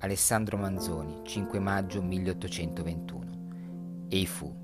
Alessandro 0.00 0.56
Manzoni, 0.56 1.22
5 1.24 1.58
maggio 1.58 2.00
1821. 2.00 4.06
Ei 4.08 4.26
fu. 4.26 4.54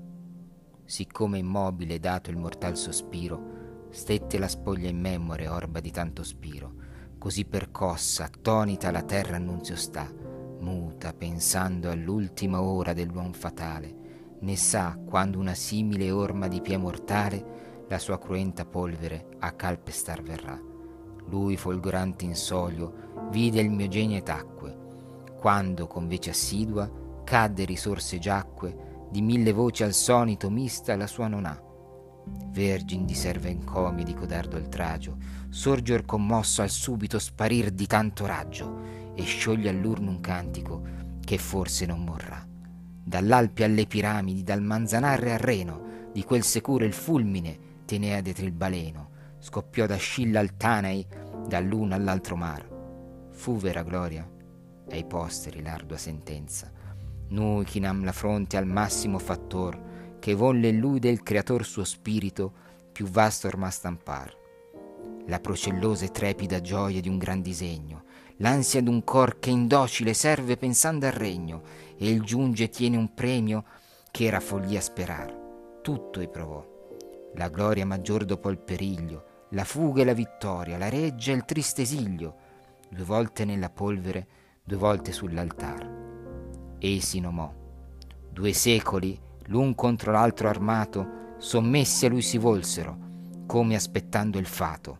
Siccome 0.85 1.39
immobile 1.39 1.99
dato 1.99 2.29
il 2.29 2.37
mortal 2.37 2.77
sospiro, 2.77 3.89
stette 3.89 4.37
la 4.37 4.47
spoglia 4.47 4.87
in 4.87 4.97
memore 4.97 5.49
orba 5.49 5.81
di 5.81 5.91
tanto 5.91 6.23
spiro, 6.23 6.73
così 7.17 7.43
percossa, 7.43 8.23
attonita 8.23 8.91
la 8.91 9.01
terra 9.01 9.35
annunzio 9.35 9.75
sta, 9.75 10.09
muta, 10.61 11.11
pensando 11.11 11.89
all'ultima 11.89 12.61
ora 12.61 12.93
dell'uom 12.93 13.33
fatale, 13.33 13.93
né 14.39 14.55
sa 14.55 14.97
quando 15.05 15.37
una 15.37 15.53
simile 15.53 16.11
orma 16.11 16.47
di 16.47 16.61
pie 16.61 16.77
mortale 16.77 17.83
la 17.89 17.99
sua 17.99 18.17
cruenta 18.19 18.63
polvere 18.63 19.31
a 19.39 19.51
calpestar 19.51 20.21
verrà. 20.21 20.57
Lui 21.27 21.57
folgorante 21.57 22.23
in 22.23 22.35
solio 22.35 23.27
vide 23.31 23.59
il 23.59 23.69
mio 23.69 23.89
genio 23.89 24.19
e 24.19 24.23
tacque, 24.23 24.83
quando 25.45 25.85
con 25.85 26.07
vece 26.07 26.31
assidua 26.31 26.89
cadde 27.23 27.65
risorse 27.65 28.17
giacque, 28.17 29.05
di 29.11 29.21
mille 29.21 29.53
voci 29.53 29.83
al 29.83 29.93
sonito 29.93 30.49
mista 30.49 30.95
la 30.95 31.05
sua 31.05 31.27
non 31.27 31.45
ha. 31.45 31.61
Vergin 32.49 33.05
di 33.05 33.13
serva 33.13 33.47
encomie 33.47 34.03
di 34.03 34.15
codardo 34.15 34.55
oltraggio, 34.55 35.17
sorger 35.49 36.03
commosso 36.03 36.63
al 36.63 36.71
subito 36.71 37.19
sparir 37.19 37.69
di 37.69 37.85
tanto 37.85 38.25
raggio, 38.25 39.13
e 39.13 39.21
scioglie 39.21 39.69
all'urno 39.69 40.09
un 40.09 40.19
cantico 40.19 40.81
che 41.23 41.37
forse 41.37 41.85
non 41.85 42.03
morrà. 42.03 42.43
Dall'Alpi 43.03 43.61
alle 43.61 43.85
piramidi, 43.85 44.41
dal 44.41 44.63
Manzanarre 44.63 45.33
al 45.33 45.37
Reno, 45.37 46.09
di 46.11 46.23
quel 46.23 46.41
securo 46.41 46.85
il 46.85 46.93
fulmine 46.93 47.83
tenea 47.85 48.19
dietro 48.21 48.45
il 48.45 48.51
baleno, 48.51 49.09
scoppiò 49.37 49.85
da 49.85 49.97
Scilla 49.97 50.39
al 50.39 50.57
Tanei, 50.57 51.05
dall'uno 51.47 51.93
all'altro 51.93 52.35
mar. 52.35 52.67
Fu 53.29 53.57
vera 53.57 53.83
gloria, 53.83 54.27
ai 54.91 55.05
posteri 55.05 55.61
l'ardua 55.61 55.97
sentenza. 55.97 56.71
Noi 57.29 57.65
chinam 57.65 58.03
la 58.03 58.11
fronte 58.11 58.57
al 58.57 58.67
massimo 58.67 59.17
fattor, 59.19 60.17
che 60.19 60.33
volle 60.33 60.71
lui 60.71 60.99
del 60.99 61.23
creator 61.23 61.65
suo 61.65 61.83
spirito 61.83 62.53
più 62.91 63.07
vasto 63.07 63.47
ormai 63.47 63.71
stampar. 63.71 64.35
La 65.27 65.39
procellosa 65.39 66.05
e 66.05 66.11
trepida 66.11 66.61
gioia 66.61 67.01
di 67.01 67.09
un 67.09 67.17
gran 67.17 67.41
disegno, 67.41 68.03
l'ansia 68.37 68.81
d'un 68.81 69.03
cor 69.03 69.39
che 69.39 69.49
indocile 69.49 70.13
serve 70.13 70.55
pensando 70.55 71.05
al 71.05 71.13
regno, 71.13 71.61
e 71.97 72.09
il 72.09 72.21
giunge 72.21 72.69
tiene 72.69 72.97
un 72.97 73.13
premio 73.13 73.63
che 74.11 74.25
era 74.25 74.39
follia 74.39 74.81
sperar. 74.81 75.79
Tutto 75.81 76.19
e 76.19 76.27
provò. 76.27 76.65
La 77.35 77.49
gloria 77.49 77.85
maggior 77.85 78.23
dopo 78.23 78.49
il 78.49 78.57
periglio, 78.57 79.47
la 79.49 79.63
fuga 79.63 80.01
e 80.01 80.05
la 80.05 80.13
vittoria, 80.13 80.77
la 80.77 80.89
reggia 80.89 81.31
e 81.31 81.35
il 81.35 81.45
triste 81.45 81.81
esilio, 81.81 82.35
due 82.89 83.03
volte 83.03 83.45
nella 83.45 83.69
polvere, 83.69 84.27
due 84.67 84.77
volte 84.77 85.11
sull'altar. 85.11 86.77
Ei 86.79 86.99
si 86.99 87.19
nomò. 87.19 87.53
Due 88.31 88.51
secoli, 88.51 89.17
l'un 89.45 89.75
contro 89.75 90.11
l'altro 90.11 90.47
armato, 90.47 91.35
sommessi 91.37 92.07
a 92.07 92.09
lui 92.09 92.23
si 92.23 92.39
volsero, 92.39 92.97
come 93.45 93.75
aspettando 93.75 94.39
il 94.39 94.47
fato. 94.47 94.97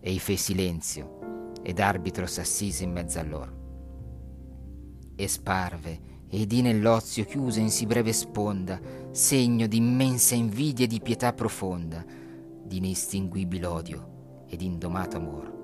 Ei 0.00 0.18
fe 0.18 0.36
silenzio, 0.36 1.52
ed 1.62 1.80
arbitro 1.80 2.26
s'assise 2.26 2.84
in 2.84 2.92
mezzo 2.92 3.18
a 3.18 3.22
loro. 3.22 3.58
E 5.16 5.28
sparve, 5.28 6.00
e 6.28 6.46
di 6.46 6.60
nell'ozio 6.60 7.24
chiuse 7.24 7.60
in 7.60 7.70
sì 7.70 7.86
breve 7.86 8.12
sponda, 8.12 8.78
segno 9.12 9.66
d'immensa 9.66 10.34
invidia 10.34 10.84
e 10.84 10.88
di 10.88 11.00
pietà 11.00 11.32
profonda, 11.32 12.04
di 12.04 12.76
inestinguibile 12.76 13.64
odio 13.66 14.44
ed 14.46 14.60
indomato 14.60 15.16
amor. 15.16 15.58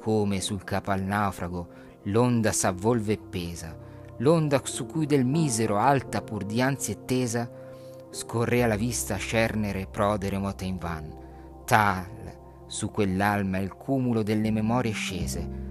Come 0.00 0.40
sul 0.40 0.64
capo 0.64 0.90
al 0.90 1.02
naufrago 1.02 1.84
l'onda 2.06 2.52
s'avvolve 2.52 3.12
e 3.12 3.18
pesa, 3.18 3.76
l'onda 4.18 4.60
su 4.64 4.86
cui 4.86 5.06
del 5.06 5.24
misero 5.24 5.78
alta 5.78 6.22
pur 6.22 6.44
di 6.44 6.60
ansia 6.60 6.94
e 6.94 7.04
tesa, 7.04 7.50
scorrea 8.10 8.66
la 8.66 8.76
vista 8.76 9.16
scernere 9.16 9.86
prodere 9.86 10.38
mota 10.38 10.64
in 10.64 10.78
van, 10.78 11.14
tal 11.64 12.14
su 12.66 12.90
quell'alma 12.90 13.58
il 13.58 13.74
cumulo 13.74 14.22
delle 14.22 14.50
memorie 14.50 14.92
scese. 14.92 15.64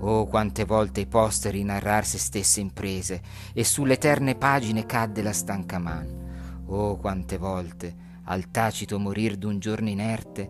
Oh, 0.00 0.26
quante 0.26 0.64
volte 0.64 1.00
i 1.00 1.06
posteri 1.06 1.62
narrar 1.62 2.04
se 2.04 2.18
stesse 2.18 2.60
imprese, 2.60 3.20
e 3.52 3.62
sulle 3.62 3.94
eterne 3.94 4.34
pagine 4.34 4.84
cadde 4.84 5.22
la 5.22 5.32
stanca 5.32 5.78
man. 5.78 6.62
Oh, 6.66 6.96
quante 6.96 7.36
volte, 7.36 7.94
al 8.24 8.50
tacito 8.50 8.98
morir 8.98 9.36
d'un 9.36 9.58
giorno 9.58 9.88
inerte, 9.88 10.48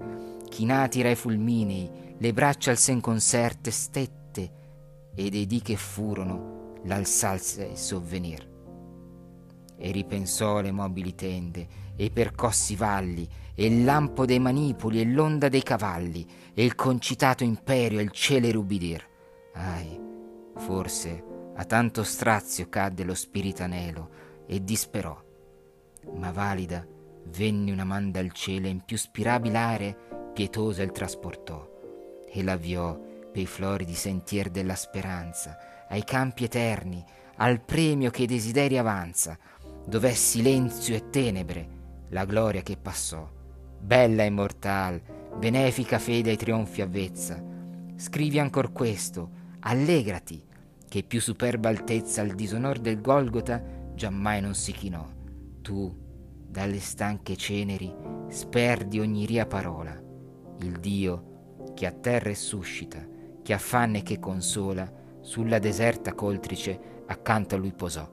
chinati 0.49 1.03
rai 1.03 1.17
fulminei, 1.17 1.91
le 2.17 2.33
braccia 2.33 2.71
al 2.71 2.79
sen 2.79 3.01
conserte, 3.01 3.71
stette, 3.71 4.22
ed 5.15 5.35
ei 5.35 5.47
dì 5.47 5.61
che 5.61 5.77
furono, 5.77 6.81
l'alzalse 6.85 7.65
il 7.65 7.77
sovvenir. 7.77 8.51
E 9.77 9.91
ripensò 9.91 10.61
le 10.61 10.71
mobili 10.71 11.15
tende, 11.15 11.81
e 11.97 12.11
percossi 12.11 12.77
valli, 12.77 13.29
e 13.55 13.67
il 13.67 13.85
lampo 13.85 14.25
dei 14.25 14.39
manipoli, 14.39 15.01
e 15.01 15.05
l'onda 15.05 15.49
dei 15.49 15.63
cavalli, 15.63 16.27
e 16.55 16.65
il 16.65 16.75
concitato 16.75 17.45
imperio, 17.45 17.99
e 17.99 18.03
il 18.03 18.11
celere 18.11 18.57
ubbidir. 18.57 19.07
Ahi, 19.55 20.01
forse 20.57 21.25
a 21.55 21.65
tanto 21.65 22.03
strazio 22.03 22.69
cadde 22.69 23.05
lo 23.05 23.15
spirito 23.15 23.63
anelo, 23.63 24.11
e 24.47 24.63
disperò. 24.63 25.21
Ma 26.15 26.31
valida 26.31 26.87
venne 27.27 27.71
una 27.71 27.85
man 27.85 28.11
dal 28.11 28.33
cielo, 28.33 28.67
e 28.67 28.71
in 28.71 28.85
più 28.85 28.97
spirabile 28.97 29.59
are 29.59 29.97
pietosa 30.33 30.83
il 30.83 30.93
trasportò, 30.93 31.69
e 32.27 32.43
l'avviò 32.43 32.99
pei 33.33 33.47
floridi 33.47 33.95
sentier 33.95 34.51
della 34.51 34.75
speranza, 34.75 35.87
ai 35.89 36.05
campi 36.05 36.45
eterni, 36.45 37.05
al 37.37 37.61
premio 37.61 38.11
che 38.11 38.23
i 38.23 38.27
desideri 38.27 38.79
avanza, 38.79 39.37
dov'è 39.87 40.13
silenzio 40.13 40.95
e 40.95 41.09
tenebre, 41.11 41.69
la 42.11 42.25
gloria 42.25 42.63
che 42.63 42.77
passò. 42.77 43.29
Bella 43.81 44.23
immortal, 44.23 45.01
benefica 45.37 45.99
fede 45.99 46.31
ai 46.31 46.37
trionfi 46.37 46.83
avvezza. 46.83 47.43
Scrivi 47.97 48.39
ancor 48.39 48.73
questo, 48.73 49.31
allegrati, 49.61 50.45
che 50.89 51.03
più 51.03 51.21
superba 51.21 51.69
altezza 51.69 52.21
al 52.21 52.35
disonor 52.35 52.79
del 52.79 53.01
Golgota 53.01 53.63
giammai 53.95 54.41
non 54.41 54.55
si 54.55 54.73
chinò. 54.73 55.07
Tu, 55.63 55.97
dalle 56.47 56.81
stanche 56.81 57.37
ceneri, 57.37 57.93
sperdi 58.29 59.01
ogni 59.01 59.25
ria 59.25 59.47
parola. 59.47 59.99
Il 60.59 60.79
Dio, 60.79 61.71
che 61.75 61.87
a 61.87 61.93
terra 61.93 62.35
suscita, 62.35 63.05
che 63.43 63.53
affanna 63.53 63.99
e 63.99 64.03
che 64.03 64.19
consola, 64.19 64.91
sulla 65.21 65.59
deserta 65.59 66.15
coltrice 66.15 67.05
accanto 67.07 67.55
a 67.55 67.59
lui 67.59 67.73
posò. 67.73 68.09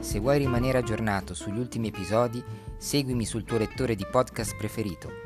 Se 0.00 0.18
vuoi 0.20 0.38
rimanere 0.38 0.78
aggiornato 0.78 1.34
sugli 1.34 1.58
ultimi 1.58 1.88
episodi, 1.88 2.42
seguimi 2.78 3.24
sul 3.24 3.44
tuo 3.44 3.58
lettore 3.58 3.94
di 3.94 4.06
podcast 4.10 4.56
preferito 4.56 5.25